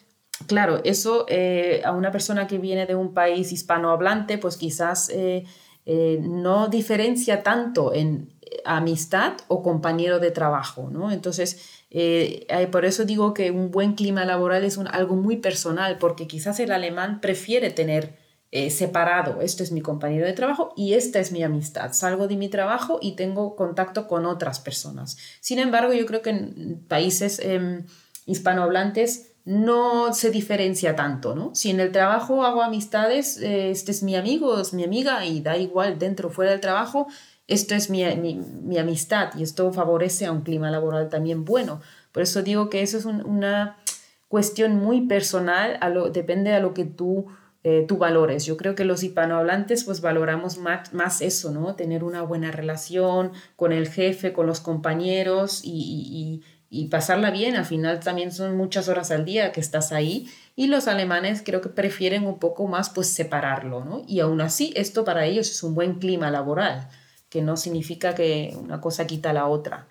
[0.49, 5.09] claro, eso eh, a una persona que viene de un país hispanohablante, pues quizás
[6.21, 11.11] no diferencia tanto en amistad o compañero de trabajo, ¿no?
[11.11, 16.27] Entonces, eh, por eso digo que un buen clima laboral es algo muy personal, porque
[16.27, 18.17] quizás el alemán prefiere tener
[18.51, 21.93] eh, separado, esto es mi compañero de trabajo y esta es mi amistad.
[21.93, 25.19] Salgo de mi trabajo y tengo contacto con otras personas.
[25.41, 27.85] Sin embargo, yo creo que en países em,
[28.25, 31.55] hispanohablantes no se diferencia tanto, ¿no?
[31.55, 35.43] Si en el trabajo hago amistades, eh, este es mi amigo, es mi amiga y
[35.43, 37.07] da igual dentro o fuera del trabajo,
[37.49, 38.05] esto es mi,
[38.79, 41.81] amistad y esto favorece a un clima laboral también bueno.
[42.13, 43.79] Por eso digo que eso es una
[44.29, 47.27] cuestión muy personal, a lo, depende de lo que tú,
[47.65, 48.45] eh, valores.
[48.45, 51.75] Yo creo que los hispanohablantes pues valoramos más, más, eso, ¿no?
[51.75, 57.57] Tener una buena relación con el jefe, con los compañeros y, y, y pasarla bien.
[57.57, 61.61] Al final también son muchas horas al día que estás ahí y los alemanes creo
[61.61, 64.03] que prefieren un poco más pues separarlo, ¿no?
[64.07, 66.89] Y aún así esto para ellos es un buen clima laboral
[67.29, 69.89] que no significa que una cosa quita la otra.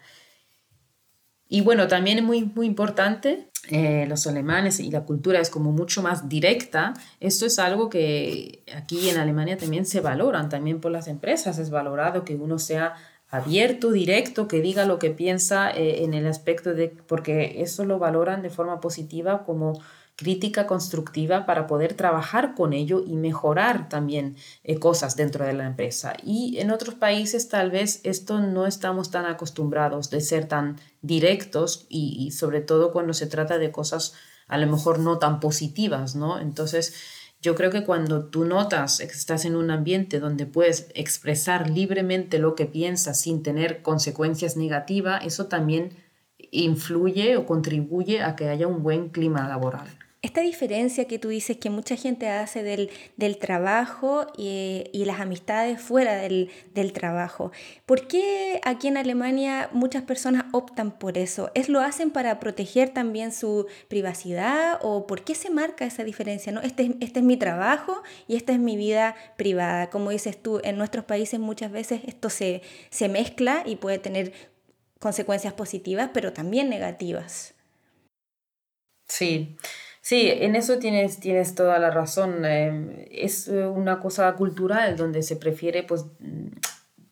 [1.50, 5.71] Y bueno, también es muy, muy importante, eh, los alemanes y la cultura es como
[5.71, 6.93] mucho más directa.
[7.19, 11.69] Esto es algo que aquí en Alemania también se valoran, también por las empresas es
[11.69, 12.95] valorado que uno sea
[13.30, 18.00] abierto, directo, que diga lo que piensa eh, en el aspecto de, porque eso lo
[18.00, 19.82] valoran de forma positiva como
[20.17, 25.67] crítica constructiva para poder trabajar con ello y mejorar también eh, cosas dentro de la
[25.67, 26.13] empresa.
[26.23, 31.86] Y en otros países tal vez esto no estamos tan acostumbrados de ser tan directos
[31.88, 34.15] y, sobre todo cuando se trata de cosas
[34.47, 36.39] a lo mejor no tan positivas, ¿no?
[36.39, 36.95] Entonces,
[37.39, 42.39] yo creo que cuando tú notas que estás en un ambiente donde puedes expresar libremente
[42.39, 45.95] lo que piensas sin tener consecuencias negativas, eso también
[46.49, 51.58] influye o contribuye a que haya un buen clima laboral esta diferencia que tú dices
[51.58, 56.49] que mucha gente hace del, trabajo y, las amistades fuera del,
[56.93, 57.51] trabajo,
[57.86, 61.51] ¿por qué aquí en Alemania muchas personas optan por eso?
[61.53, 66.51] ¿Es lo hacen para proteger también su privacidad o por qué se marca esa diferencia?
[66.51, 66.62] ¿no?
[66.62, 69.89] Este, este es mi trabajo y esta es mi vida privada.
[69.89, 74.34] Como dices tú, en nuestros países muchas veces esto se, se mezcla y puede tener
[74.99, 77.53] consecuencias positivas, pero también negativas.
[79.08, 79.58] Sí.
[80.08, 82.46] Sí, en eso tienes, tienes toda la razón.
[82.46, 86.06] Em, es una cosa cultural donde se prefiere pues,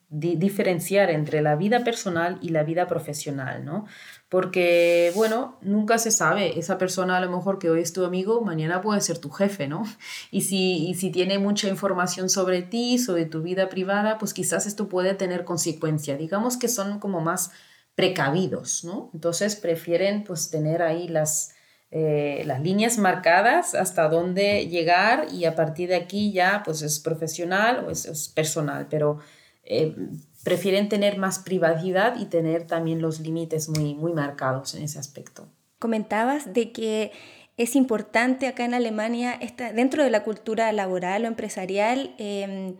[0.07, 3.85] diferenciar entre la vida personal y la vida profesional, ¿no?
[4.29, 8.39] Porque, bueno, nunca se sabe, esa persona a lo mejor que hoy es tu amigo,
[8.39, 9.83] mañana puede ser tu jefe, ¿no?
[10.31, 14.65] Y si, y si tiene mucha información sobre ti, sobre tu vida privada, pues quizás
[14.67, 16.15] esto puede tener consecuencia.
[16.15, 17.51] Digamos que son como más
[17.95, 19.09] precavidos, ¿no?
[19.13, 21.54] Entonces prefieren pues tener ahí las
[21.97, 26.99] eh, las líneas marcadas hasta dónde llegar y a partir de aquí ya pues es
[26.99, 29.19] profesional o es, personal, pero
[29.63, 29.95] eh,
[30.43, 35.47] prefieren tener más privacidad y tener también los límites muy, muy marcados en ese aspecto.
[35.79, 37.13] Comentabas de que
[37.55, 39.39] es importante acá en Alemania,
[39.73, 42.75] dentro de la cultura laboral o empresarial, em,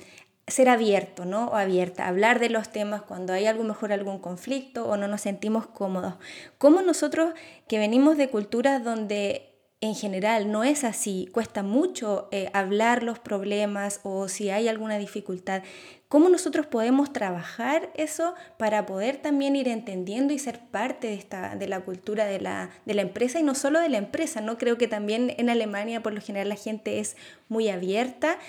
[0.48, 1.48] ser abierto, ¿no?
[1.48, 5.22] O abierta, hablar de los temas cuando hay algo mejor algún conflicto o no nos
[5.22, 6.16] sentimos cómodos.
[6.58, 7.34] ¿Cómo nosotros
[7.68, 13.20] que venimos de culturas donde en general no es así, cuesta mucho eh, hablar los
[13.20, 15.64] problemas o si hay alguna dificultad,
[16.08, 21.56] ¿cómo nosotros podemos trabajar eso para poder también ir entendiendo y ser parte de, esta,
[21.56, 24.42] de la cultura de la, de la empresa y no solo de la empresa?
[24.42, 27.18] No creo que también en Alemania por lo general la gente es
[27.50, 28.40] muy abierta,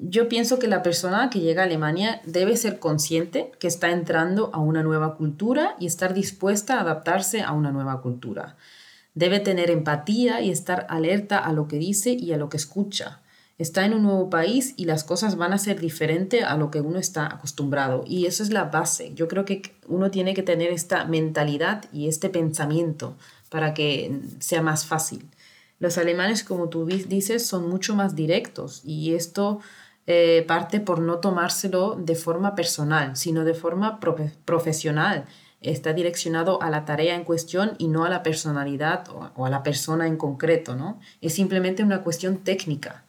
[0.00, 4.50] yo pienso que la persona que llega a Alemania debe ser consciente que está entrando
[4.52, 8.56] a una nueva cultura y estar dispuesta a adaptarse a una nueva cultura.
[9.14, 13.20] Debe tener empatía y estar alerta a lo que dice y a lo que escucha.
[13.58, 16.80] Está en un nuevo país y las cosas van a ser diferentes a lo que
[16.80, 18.02] uno está acostumbrado.
[18.06, 19.12] Y eso es la base.
[19.14, 23.16] Yo creo que uno tiene que tener esta mentalidad y este pensamiento
[23.50, 25.28] para que sea más fácil.
[25.78, 29.60] Los alemanes, como tú dices, son mucho más directos y esto
[30.06, 34.00] eh, parte por no tomárselo de forma personal, sino de forma
[34.44, 35.26] profesional.
[35.60, 39.62] Está direccionado a la tarea en cuestión y no a la personalidad o, a la
[39.62, 40.98] persona en concreto, ¿no?
[41.20, 43.04] Es simplemente una cuestión técnica.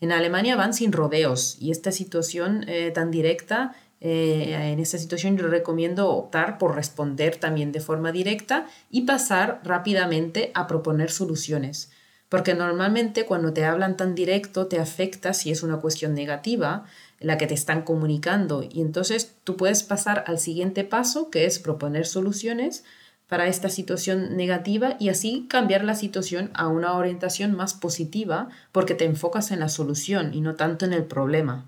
[0.00, 5.36] En Alemania van sin rodeos y esta situación eh, tan directa, eh, en esta situación
[5.36, 11.90] yo recomiendo optar por responder también de forma directa y pasar rápidamente a proponer soluciones
[12.28, 16.84] porque normalmente cuando te hablan tan directo te afecta si es una cuestión negativa
[17.20, 21.58] la que te están comunicando y entonces tú puedes pasar al siguiente paso que es
[21.58, 22.84] proponer soluciones
[23.28, 28.94] para esta situación negativa y así cambiar la situación a una orientación más positiva porque
[28.94, 31.66] te enfocas en la solución y no tanto en el problema.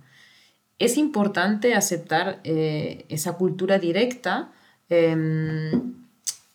[0.79, 4.53] Es importante aceptar eh, esa cultura directa
[4.89, 5.95] em,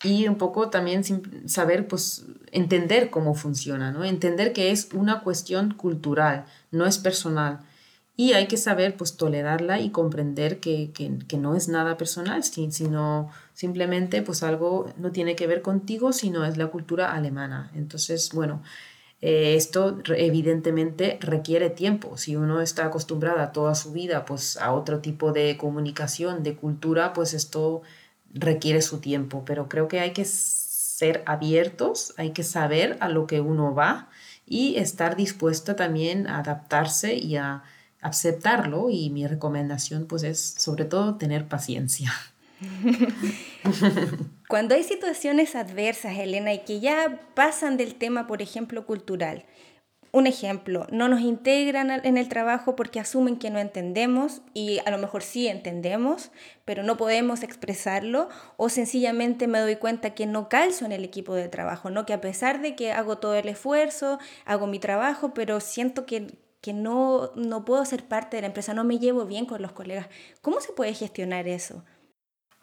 [0.03, 1.03] y un poco también
[1.47, 4.03] saber, pues, entender cómo funciona, ¿no?
[4.03, 7.61] Entender que es una cuestión cultural, no es personal.
[8.15, 10.91] Y hay que saber, pues, tolerarla y comprender que,
[11.39, 16.57] no es nada personal, sino simplemente, pues, algo no tiene que ver contigo, sino es
[16.57, 17.71] la cultura alemana.
[17.73, 18.61] Entonces, bueno,
[19.21, 22.17] eh, esto evidentemente requiere tiempo.
[22.17, 27.13] Si uno está acostumbrada toda su vida, pues, a otro tipo de comunicación, de cultura,
[27.13, 27.83] pues esto
[28.33, 33.27] requiere su tiempo, pero creo que hay que ser abiertos, hay que saber a lo
[33.27, 34.09] que uno va
[34.45, 37.63] y estar dispuesta también a adaptarse y a
[38.01, 42.11] aceptarlo y mi recomendación pues es sobre todo tener paciencia.
[44.47, 49.45] Cuando hay situaciones adversas, Elena, y que ya pasan del tema, por ejemplo, cultural,
[50.13, 54.91] un ejemplo, no nos integran en el trabajo porque asumen que no entendemos y a
[54.91, 56.31] lo mejor sí entendemos,
[56.65, 61.33] pero no podemos expresarlo o sencillamente me doy cuenta que no calzo en el equipo
[61.33, 62.05] de trabajo, ¿no?
[62.05, 66.37] que a pesar de que hago todo el esfuerzo, hago mi trabajo, pero siento que,
[66.61, 69.71] que no, no puedo ser parte de la empresa, no me llevo bien con los
[69.71, 70.09] colegas.
[70.43, 71.83] ¿Cómo se puede gestionar eso?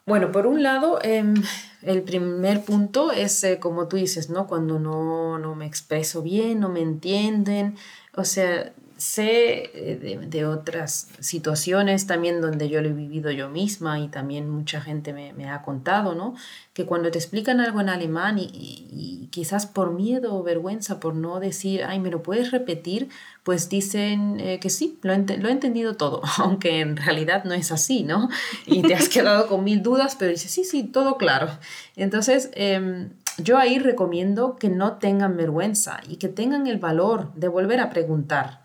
[0.05, 1.35] Bueno, por un lado, em,
[1.83, 4.47] el primer punto es, eh, como tú dices, ¿no?
[4.47, 7.75] Cuando no, no me expreso bien, no me entienden,
[8.15, 13.99] o sea, sé eh, de, otras situaciones también donde yo lo he vivido yo misma
[13.99, 16.35] y también mucha gente me, ha contado, ¿no?
[16.73, 21.39] Que cuando te explican algo en alemán y, quizás por miedo o vergüenza por no
[21.39, 23.09] decir, ay, ¿me lo puedes repetir?
[23.43, 27.71] Pues dicen eh, que sí, lo, lo, he entendido todo, aunque en realidad no es
[27.71, 28.29] así, ¿no?
[28.67, 31.49] Y te has quedado con mil dudas, pero dices, sí, sí, todo claro.
[31.95, 37.47] Entonces, em, yo ahí recomiendo que no tengan vergüenza y que tengan el valor de
[37.47, 38.60] volver a preguntar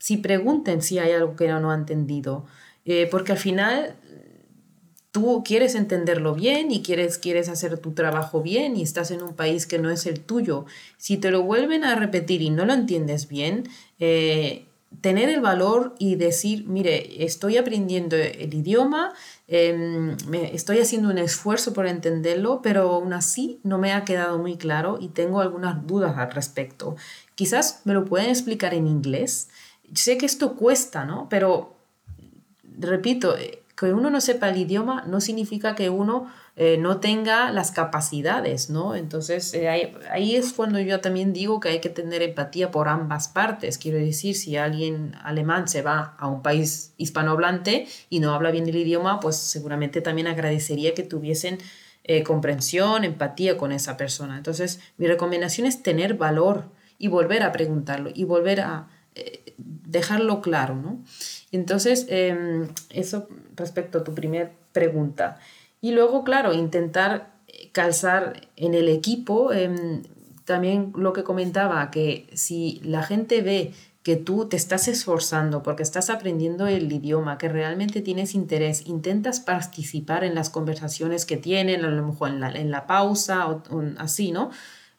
[0.00, 2.46] si pregunten si hay algo que no, han entendido,
[2.84, 3.94] eh, porque al final
[5.12, 9.34] tú quieres entenderlo bien y quieres, quieres hacer tu trabajo bien y estás en un
[9.34, 10.64] país que no es el tuyo.
[10.96, 14.66] Si te lo vuelven a repetir y no lo entiendes bien, eh,
[15.00, 19.12] tener el valor y decir, mire, estoy aprendiendo el idioma,
[19.46, 20.16] em,
[20.52, 24.98] estoy haciendo un esfuerzo por entenderlo, pero aún así no me ha quedado muy claro
[25.00, 26.96] y tengo algunas dudas al respecto.
[27.34, 29.48] Quizás me lo pueden explicar en inglés
[29.94, 31.28] sé que esto cuesta, ¿no?
[31.28, 31.76] Pero,
[32.78, 37.50] repito, eh, que uno no sepa el idioma no significa que uno eh, no tenga
[37.50, 38.94] las capacidades, ¿no?
[38.94, 43.28] Entonces, eh, ahí, es cuando yo también digo que hay que tener empatía por ambas
[43.28, 43.78] partes.
[43.78, 48.68] Quiero decir, si alguien alemán se va a un país hispanohablante y no habla bien
[48.68, 51.58] el idioma, pues seguramente también agradecería que tuviesen
[52.26, 54.36] comprensión, empatía con esa persona.
[54.36, 56.64] Entonces, mi recomendación es tener valor
[56.98, 58.88] y volver a preguntarlo y volver a
[59.90, 61.02] dejarlo claro, ¿no?
[61.52, 65.38] Entonces, em, eso respecto a tu primer pregunta.
[65.80, 67.32] Y luego, claro, intentar
[67.72, 70.02] calzar en el equipo, em,
[70.44, 73.72] también lo que comentaba, que si la gente ve
[74.02, 79.40] que tú te estás esforzando porque estás aprendiendo el idioma, que realmente tienes interés, intentas
[79.40, 83.62] participar en las conversaciones que tienen, a lo mejor en la, en la pausa o,
[83.98, 84.50] así, ¿no?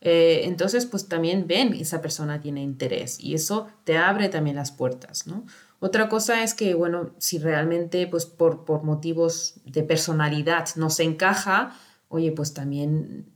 [0.01, 4.71] Eh, entonces, pues también ven esa persona tiene interés y eso te abre también las
[4.71, 5.45] puertas, ¿no?
[5.79, 11.03] Otra cosa es que, bueno, si realmente, pues por, por motivos de personalidad no se
[11.03, 11.75] encaja,
[12.07, 13.31] oye, pues también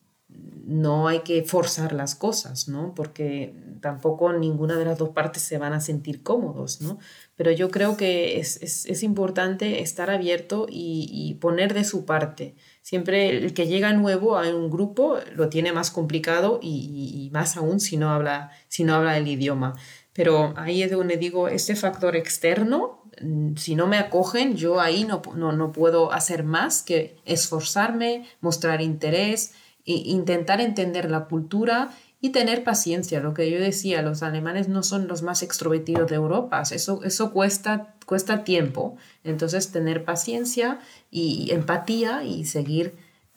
[0.65, 2.93] no hay que forzar las cosas, ¿no?
[2.95, 6.97] Porque tampoco ninguna de las dos partes se van a sentir cómodos, ¿no?
[7.35, 12.55] Pero yo creo que es, importante estar abierto y, poner de su parte.
[12.85, 17.79] Siempre el que llega nuevo a un grupo lo tiene más complicado y, más aún
[17.79, 19.73] si no, habla, si no habla el idioma.
[20.13, 25.03] Pero ahí es donde digo, este factor externo, mm, si no me acogen, yo ahí
[25.03, 31.89] no, no, no puedo hacer más que esforzarme, mostrar interés, intentar entender la cultura
[32.25, 33.19] y tener paciencia.
[33.19, 37.31] Lo que yo decía, los alemanes no son los más extrovertidos de Europa, eso, eso
[37.31, 38.97] cuesta, cuesta tiempo.
[39.23, 40.79] Entonces, tener paciencia
[41.11, 42.95] y empatía y seguir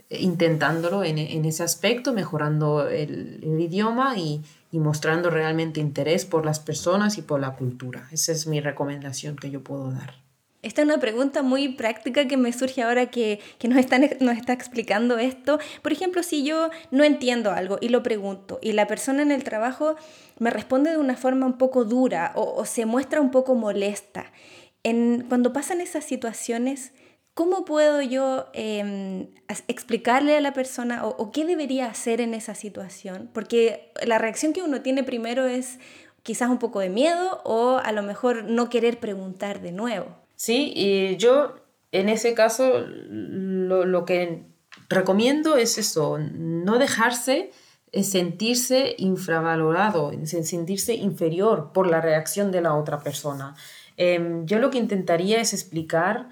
[0.09, 7.18] intentándolo en, ese aspecto, mejorando el, idioma y, y, mostrando realmente interés por las personas
[7.18, 8.09] y por la cultura.
[8.11, 10.14] Esa es mi recomendación que yo puedo dar.
[10.68, 14.52] Esta es una pregunta muy práctica que me surge ahora que, nos, están, nos está
[14.52, 15.59] explicando esto.
[15.81, 19.44] Por ejemplo, si yo no entiendo algo y lo pregunto y la persona en el
[19.44, 19.96] trabajo
[20.38, 24.31] me responde de una forma un poco dura o, se muestra un poco molesta,
[25.31, 26.92] cuando pasan esas situaciones,
[27.33, 29.28] ¿cómo puedo yo em,
[29.68, 33.31] explicarle a la persona o qué debería hacer en esa situación?
[33.33, 35.78] Porque la reacción que uno tiene primero es
[36.22, 40.27] quizás un poco de miedo o a lo mejor no querer preguntar de nuevo.
[40.38, 41.57] Sí, y yo
[41.90, 44.46] en ese caso lo, que
[44.88, 47.51] recomiendo es eso, no dejarse
[47.90, 53.57] eh, sentirse infravalorado, sentirse inferior por la reacción de la otra persona.
[53.96, 56.29] Em, yo lo que intentaría es explicar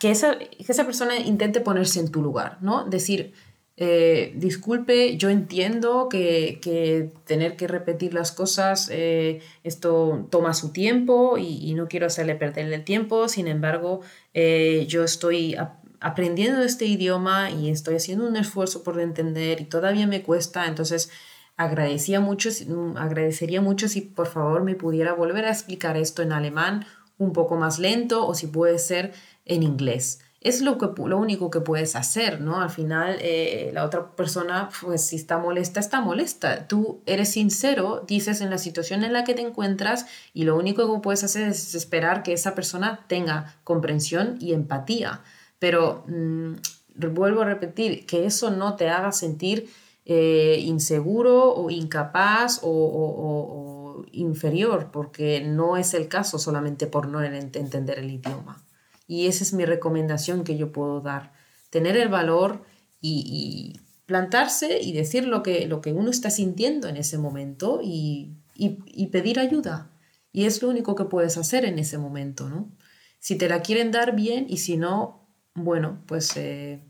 [0.00, 2.84] que esa, que esa persona intente ponerse en tu lugar, ¿no?
[2.86, 3.34] Decir,
[3.78, 11.38] eh, disculpe, yo entiendo que, tener que repetir las cosas, eh, esto toma su tiempo
[11.38, 14.02] y, no quiero hacerle perder el tiempo, sin embargo,
[14.34, 15.56] eh, yo estoy
[16.00, 21.10] aprendiendo este idioma y estoy haciendo un esfuerzo por entender y todavía me cuesta, entonces
[21.56, 22.50] agradecía mucho,
[22.96, 26.84] agradecería mucho si por favor me pudiera volver a explicar esto en alemán
[27.18, 29.12] un poco más lento o si puede ser
[29.44, 32.60] en inglés es lo, que, lo único que puedes hacer, ¿no?
[32.60, 36.66] Al final, eh, la otra persona, pues si está molesta, está molesta.
[36.66, 40.92] Tú eres sincero, dices en la situación en la que te encuentras y lo único
[40.92, 45.20] que puedes hacer es esperar que esa persona tenga comprensión y empatía.
[45.58, 46.54] Pero mm,
[47.12, 49.70] vuelvo a repetir, que eso no te haga sentir
[50.04, 57.22] eh, inseguro o incapaz o, o inferior, porque no es el caso solamente por no
[57.22, 58.62] entender el idioma.
[59.06, 61.32] Y esa es mi recomendación que yo puedo dar.
[61.70, 62.64] Tener el valor
[63.00, 68.36] y, plantarse y decir lo que, lo que uno está sintiendo en ese momento y,
[69.10, 69.90] pedir ayuda.
[70.32, 72.70] Y es lo único que puedes hacer en ese momento, ¿no?
[73.18, 76.82] Si te la quieren dar bien y si no, bueno, pues eh,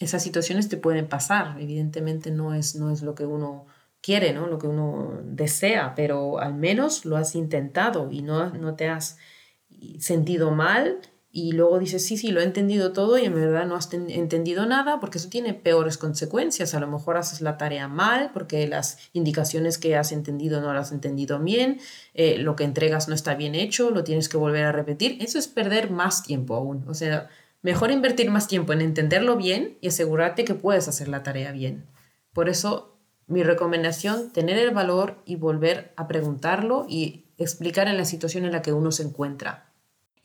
[0.00, 1.60] esas situaciones te pueden pasar.
[1.60, 3.66] Evidentemente no es, no es lo que uno
[4.00, 4.46] quiere, ¿no?
[4.46, 9.18] Lo que uno desea, pero al menos lo has intentado y no, no te has
[9.98, 13.76] sentido mal y luego dices, sí, sí, lo he entendido todo y en verdad no
[13.76, 16.74] has entendido nada porque eso tiene peores consecuencias.
[16.74, 20.86] A lo mejor haces la tarea mal porque las indicaciones que has entendido no las
[20.86, 21.80] has entendido bien,
[22.14, 25.18] eh, lo que entregas no está bien hecho, lo tienes que volver a repetir.
[25.20, 26.84] Eso es perder más tiempo aún.
[26.88, 27.28] O sea,
[27.60, 31.84] mejor invertir más tiempo en entenderlo bien y asegurarte que puedes hacer la tarea bien.
[32.32, 38.06] Por eso, mi recomendación, tener el valor y volver a preguntarlo y explicar en la
[38.06, 39.67] situación en la que uno se encuentra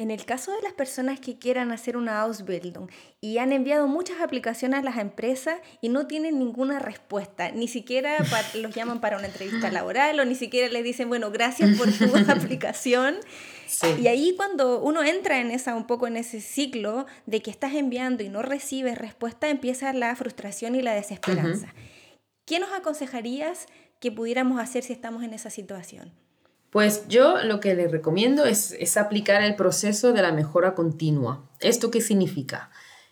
[0.03, 2.89] en el caso de las personas que quieran hacer una Ausbildung
[3.21, 8.17] y han enviado muchas aplicaciones a las empresas y no tienen ninguna respuesta, ni siquiera
[8.53, 12.15] los llaman para una entrevista laboral o ni siquiera les dicen, bueno, gracias por tu
[12.31, 13.15] aplicación.
[13.97, 17.73] Y ahí cuando uno entra en esa un poco en ese ciclo de que estás
[17.73, 21.73] enviando y no recibes respuesta, empieza la frustración y la desesperanza.
[22.45, 23.67] ¿Qué nos aconsejarías
[24.01, 26.22] que pudiéramos hacer si estamos en esa situación?
[26.73, 31.47] Pues yo lo que le recomiendo es, aplicar el proceso de la mejora continua.
[31.59, 32.71] ¿Esto qué significa?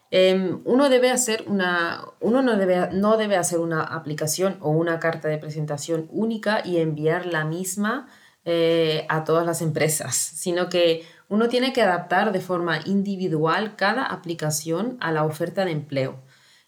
[0.09, 4.99] Em, uno debe hacer una, uno no debe, no debe hacer una aplicación o una
[4.99, 8.07] carta de presentación única y enviar la misma
[8.45, 14.05] eh, a todas las empresas, sino que uno tiene que adaptar de forma individual cada
[14.05, 16.20] aplicación a la oferta de empleo.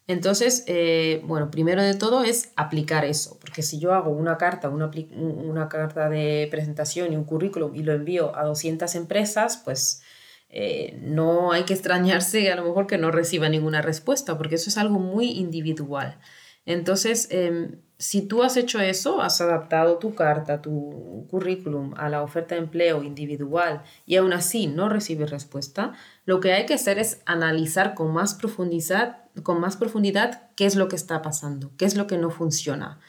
[0.08, 4.70] Entonces, eh, bueno, primero de todo es aplicar eso, porque si yo hago una carta,
[4.70, 10.02] una, una, carta de presentación y un currículum y lo envío a 200 empresas, pues
[10.50, 14.70] eh, no hay que extrañarse a lo mejor que no reciba ninguna respuesta, porque eso
[14.70, 16.20] es algo muy individual.
[16.66, 22.22] Entonces, em, si tú has hecho eso, has adaptado tu carta, tu currículum a la
[22.22, 25.94] oferta de empleo individual y aún así no recibes respuesta,
[26.26, 30.76] lo que hay que hacer es analizar con más profundidad, con más profundidad qué es
[30.76, 33.00] lo que está pasando, qué es lo que no funciona.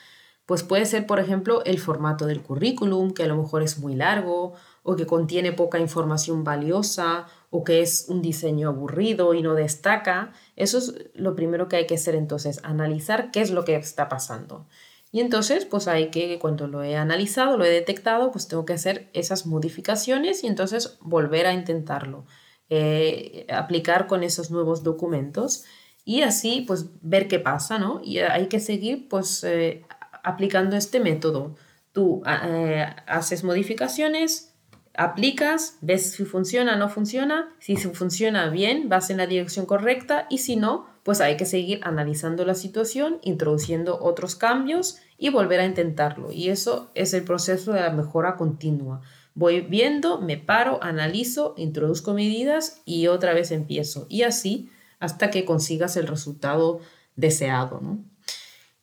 [0.47, 3.95] Pues puede ser, por ejemplo, el formato del currículum, que a lo mejor es muy
[3.95, 4.53] largo
[4.83, 10.33] o que contiene poca información valiosa o que es un diseño aburrido y no destaca.
[10.57, 14.11] Eso es lo primero que hay que hacer entonces, analizar qué es lo que está
[14.11, 14.66] pasando.
[15.12, 18.72] Y entonces, pues hay que, cuando lo he analizado, lo he detectado, pues tengo que
[18.75, 22.27] hacer esas modificaciones y entonces volver a intentarlo,
[22.68, 25.64] eh, aplicar con esos nuevos documentos
[26.05, 28.00] y así, pues ver qué pasa, ¿no?
[28.05, 29.84] Y hay que seguir, pues, eh,
[30.22, 31.57] aplicando este método.
[31.92, 34.55] Tú eh, haces modificaciones,
[34.94, 40.26] aplicas, ves si funciona o no funciona, si funciona bien, vas en la dirección correcta
[40.28, 45.61] y si no, pues hay que seguir analizando la situación, introduciendo otros cambios y volver
[45.61, 46.32] a intentarlo.
[46.32, 49.02] Y eso es el proceso de la mejora continua.
[49.34, 54.07] Voy viendo, me paro, analizo, introduzco medidas y otra vez empiezo.
[54.09, 54.70] Y así
[55.01, 56.80] hasta que consigas el resultado
[57.16, 57.80] deseado.
[57.80, 58.05] ¿no?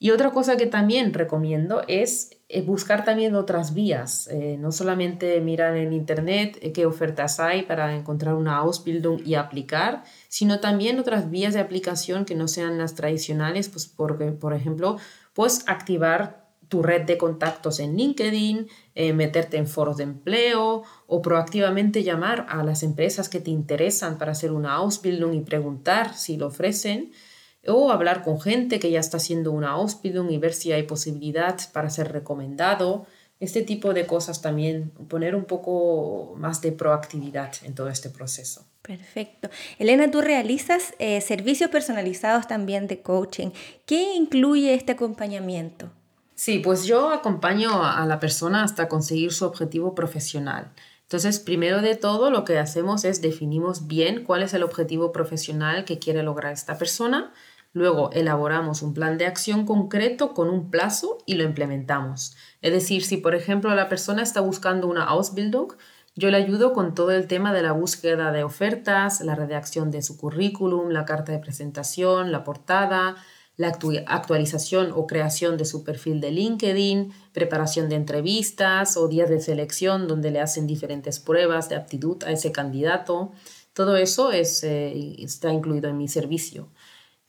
[0.03, 5.39] Y otra cosa que también recomiendo es eh, buscar también otras vías, eh, no solamente
[5.41, 10.99] mirar en internet eh, qué ofertas hay para encontrar una Ausbildung y aplicar, sino también
[10.99, 14.97] otras vías de aplicación que no sean las tradicionales, pues porque, por ejemplo,
[15.35, 16.40] pues activar
[16.71, 18.69] tu red de contactos en LinkedIn,
[19.13, 24.31] meterte en foros de empleo o proactivamente llamar a las empresas que te interesan para
[24.31, 27.11] hacer una Ausbildung y preguntar si lo ofrecen
[27.67, 31.59] o hablar con gente que ya está haciendo una Ausbildung y ver si hay posibilidad
[31.73, 33.05] para ser recomendado.
[33.41, 38.65] Este tipo de cosas también, poner un poco más de proactividad en todo este proceso.
[38.81, 39.49] Perfecto.
[39.77, 43.49] Elena, tú realizas eh, servicios personalizados también de coaching.
[43.85, 45.91] ¿Qué incluye este acompañamiento?
[46.35, 50.71] Sí, pues yo acompaño a la persona hasta conseguir su objetivo profesional.
[51.03, 55.85] Entonces, primero de todo, lo que hacemos es definimos bien cuál es el objetivo profesional
[55.85, 57.31] que quiere lograr esta persona
[57.73, 62.35] Luego elaboramos un plan de acción concreto con un plazo y lo implementamos.
[62.61, 65.73] Es decir, si por ejemplo la persona está buscando una Ausbildung,
[66.15, 70.01] yo le ayudo con todo el tema de la búsqueda de ofertas, la redacción de
[70.01, 73.15] su currículum, la carta de presentación, la portada,
[73.57, 73.67] la
[74.07, 80.07] actualización o creación de su perfil de LinkedIn, preparación de entrevistas o días de selección
[80.07, 83.31] donde le hacen diferentes pruebas de aptitud a ese candidato.
[83.73, 86.69] Todo eso es, eh, está incluido en mi servicio.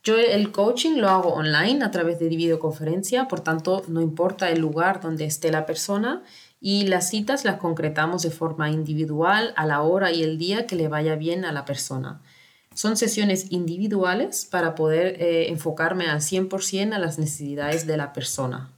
[0.03, 4.59] Yo el coaching lo hago online a través de videoconferencia, por tanto no importa el
[4.59, 6.23] lugar donde esté la persona
[6.59, 10.75] y las citas las concretamos de forma individual a la hora y el día que
[10.75, 12.21] le vaya bien a la persona.
[12.73, 18.71] Son sesiones individuales para poder eh, enfocarme al 100% a las necesidades de la persona.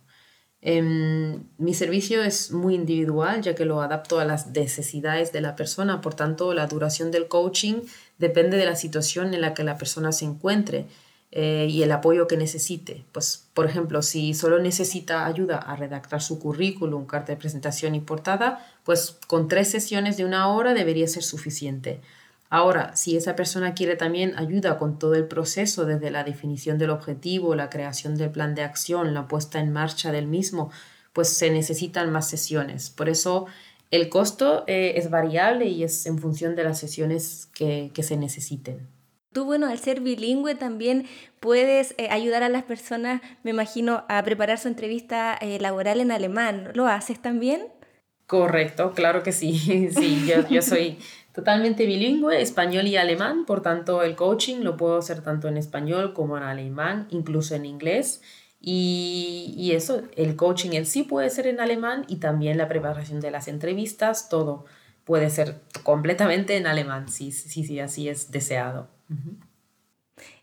[0.62, 5.56] Em, mi servicio es muy individual ya que lo adapto a las necesidades de la
[5.56, 7.82] persona, por tanto la duración del coaching
[8.18, 10.88] depende de la situación en la que la persona se encuentre
[11.32, 13.04] eh, y el apoyo que necesite.
[13.12, 18.00] Pues, por ejemplo, si solo necesita ayuda a redactar su currículum, carta de presentación y
[18.00, 22.00] portada, pues con tres sesiones de una hora debería ser suficiente.
[22.56, 26.92] Ahora, si esa persona quiere también ayuda con todo el proceso, desde la definición del
[26.92, 30.72] objetivo, la creación del plan de acción, la puesta en marcha del mismo,
[31.12, 32.90] pues se necesitan más sesiones.
[32.90, 33.48] Por eso
[33.92, 38.88] el costo eh, es variable y es en función de las sesiones que se necesiten.
[39.34, 41.08] Tú, bueno, al ser bilingüe también
[41.42, 46.10] puedes eh, ayudar a las personas, me imagino, a preparar su entrevista eh, laboral en
[46.10, 46.72] alemán.
[46.74, 47.68] ¿Lo haces también?
[48.28, 49.90] Correcto, claro que sí.
[49.92, 51.00] sí, yo, yo soy
[51.36, 56.14] totalmente bilingüe, español y alemán, por tanto el coaching lo puedo hacer tanto en español
[56.14, 58.22] como en alemán, incluso en inglés.
[58.62, 63.20] Y, y, eso, el coaching en sí puede ser en alemán y también la preparación
[63.20, 64.66] de las entrevistas, todo
[65.04, 68.90] puede ser completamente en alemán, sí, sí, sí, así es deseado.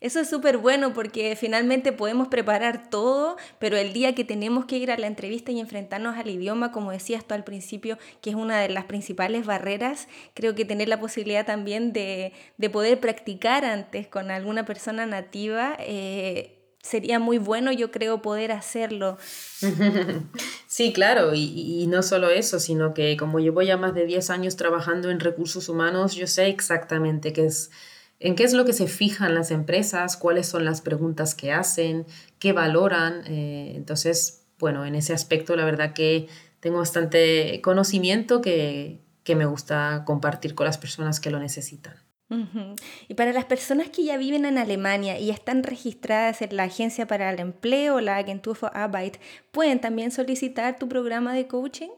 [0.01, 4.77] Eso es súper bueno porque finalmente podemos preparar todo, pero el día que tenemos que
[4.77, 8.37] ir a la entrevista y enfrentarnos al idioma, como decías tú al principio, que es
[8.37, 12.33] una de las principales barreras, creo que tener la posibilidad también de,
[12.71, 15.77] poder practicar antes con alguna persona nativa.
[15.79, 19.17] Eh, sería muy bueno, yo creo, poder hacerlo.
[20.67, 24.31] Sí, claro, y, y, no solo eso, sino que como llevo ya más de 10
[24.31, 27.71] años trabajando en recursos humanos, yo sé exactamente qué es,
[28.23, 32.07] en qué es lo que se fijan las empresas, cuáles son las preguntas que hacen,
[32.39, 33.25] qué valoran.
[33.27, 36.29] Eh, entonces, bueno, en ese aspecto la verdad que
[36.61, 41.95] tengo bastante conocimiento que, que me gusta compartir con las personas que lo necesitan.
[43.09, 47.07] Y para las personas que ya viven en Alemania y están registradas en la Agencia
[47.07, 49.19] para el Empleo, la Agentur für Arbeit,
[49.51, 51.91] ¿pueden también solicitar tu programa de coaching?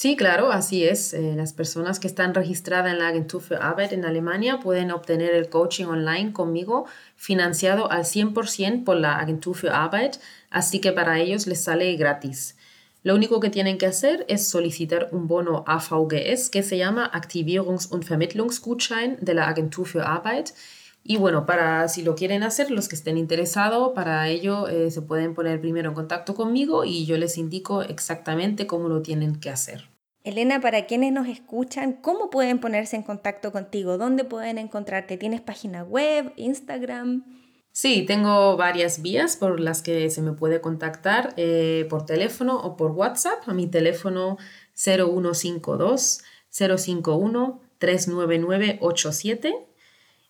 [0.00, 1.12] Sí, claro, así es.
[1.12, 5.34] Eh, las personas que están registradas en la Agentur für Arbeit en Alemania pueden obtener
[5.34, 6.86] el coaching online conmigo
[7.16, 10.20] financiado al 100% por la Agentur für Arbeit,
[10.50, 12.56] así que para ellos les sale gratis.
[13.02, 17.90] Lo único que tienen que hacer es solicitar un bono AVGS que se llama Aktivierungs-
[17.90, 20.54] und Vermittlungsgutschein de la Agentur für Arbeit.
[21.02, 25.00] Y bueno, para si lo quieren hacer, los que estén interesados, para ello eh, se
[25.00, 29.50] pueden poner primero en contacto conmigo y yo les indico exactamente cómo lo tienen que
[29.50, 29.88] hacer.
[30.24, 33.96] Elena, para quienes nos escuchan, ¿cómo pueden ponerse en contacto contigo?
[33.96, 35.16] ¿Dónde pueden encontrarte?
[35.16, 37.24] ¿Tienes página web, Instagram?
[37.72, 42.76] Sí, tengo varias vías por las que se me puede contactar eh, por teléfono o
[42.76, 44.36] por WhatsApp a mi teléfono
[44.74, 49.67] 0152 051 39987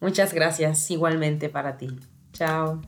[0.00, 1.88] Muchas gracias igualmente para ti.
[2.32, 2.80] Chao.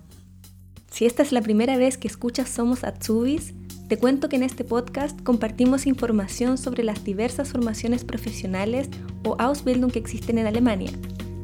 [0.90, 3.54] Si esta es la primera vez que escuchas Somos Atsubis,
[3.88, 8.88] te cuento que en este podcast compartimos información sobre las diversas formaciones profesionales
[9.24, 10.90] o Ausbildung que existen en Alemania,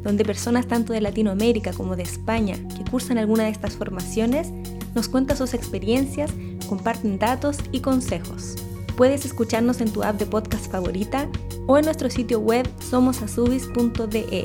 [0.03, 4.51] donde personas tanto de Latinoamérica como de España que cursan alguna de estas formaciones
[4.95, 6.31] nos cuentan sus experiencias,
[6.69, 8.57] comparten datos y consejos.
[8.97, 11.29] Puedes escucharnos en tu app de podcast favorita
[11.67, 14.45] o en nuestro sitio web somosasubis.de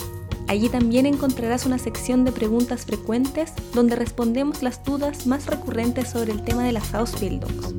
[0.50, 6.32] Allí también encontrarás una sección de preguntas frecuentes donde respondemos las dudas más recurrentes sobre
[6.32, 7.76] el tema de las Ausbildungs.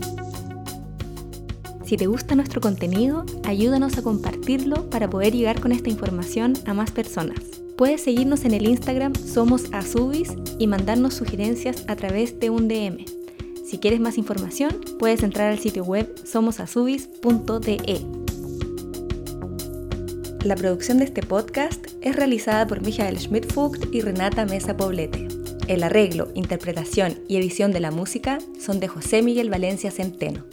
[1.84, 6.72] Si te gusta nuestro contenido, ayúdanos a compartirlo para poder llegar con esta información a
[6.72, 7.40] más personas.
[7.76, 13.04] Puedes seguirnos en el Instagram Somos Azubis y mandarnos sugerencias a través de un DM.
[13.66, 18.19] Si quieres más información, puedes entrar al sitio web somosazubis.de.
[20.44, 25.28] La producción de este podcast es realizada por Michael Schmidt-Fugt y Renata Mesa Poblete.
[25.68, 30.46] El arreglo, interpretación y edición de la música son de José Miguel Valencia Centeno.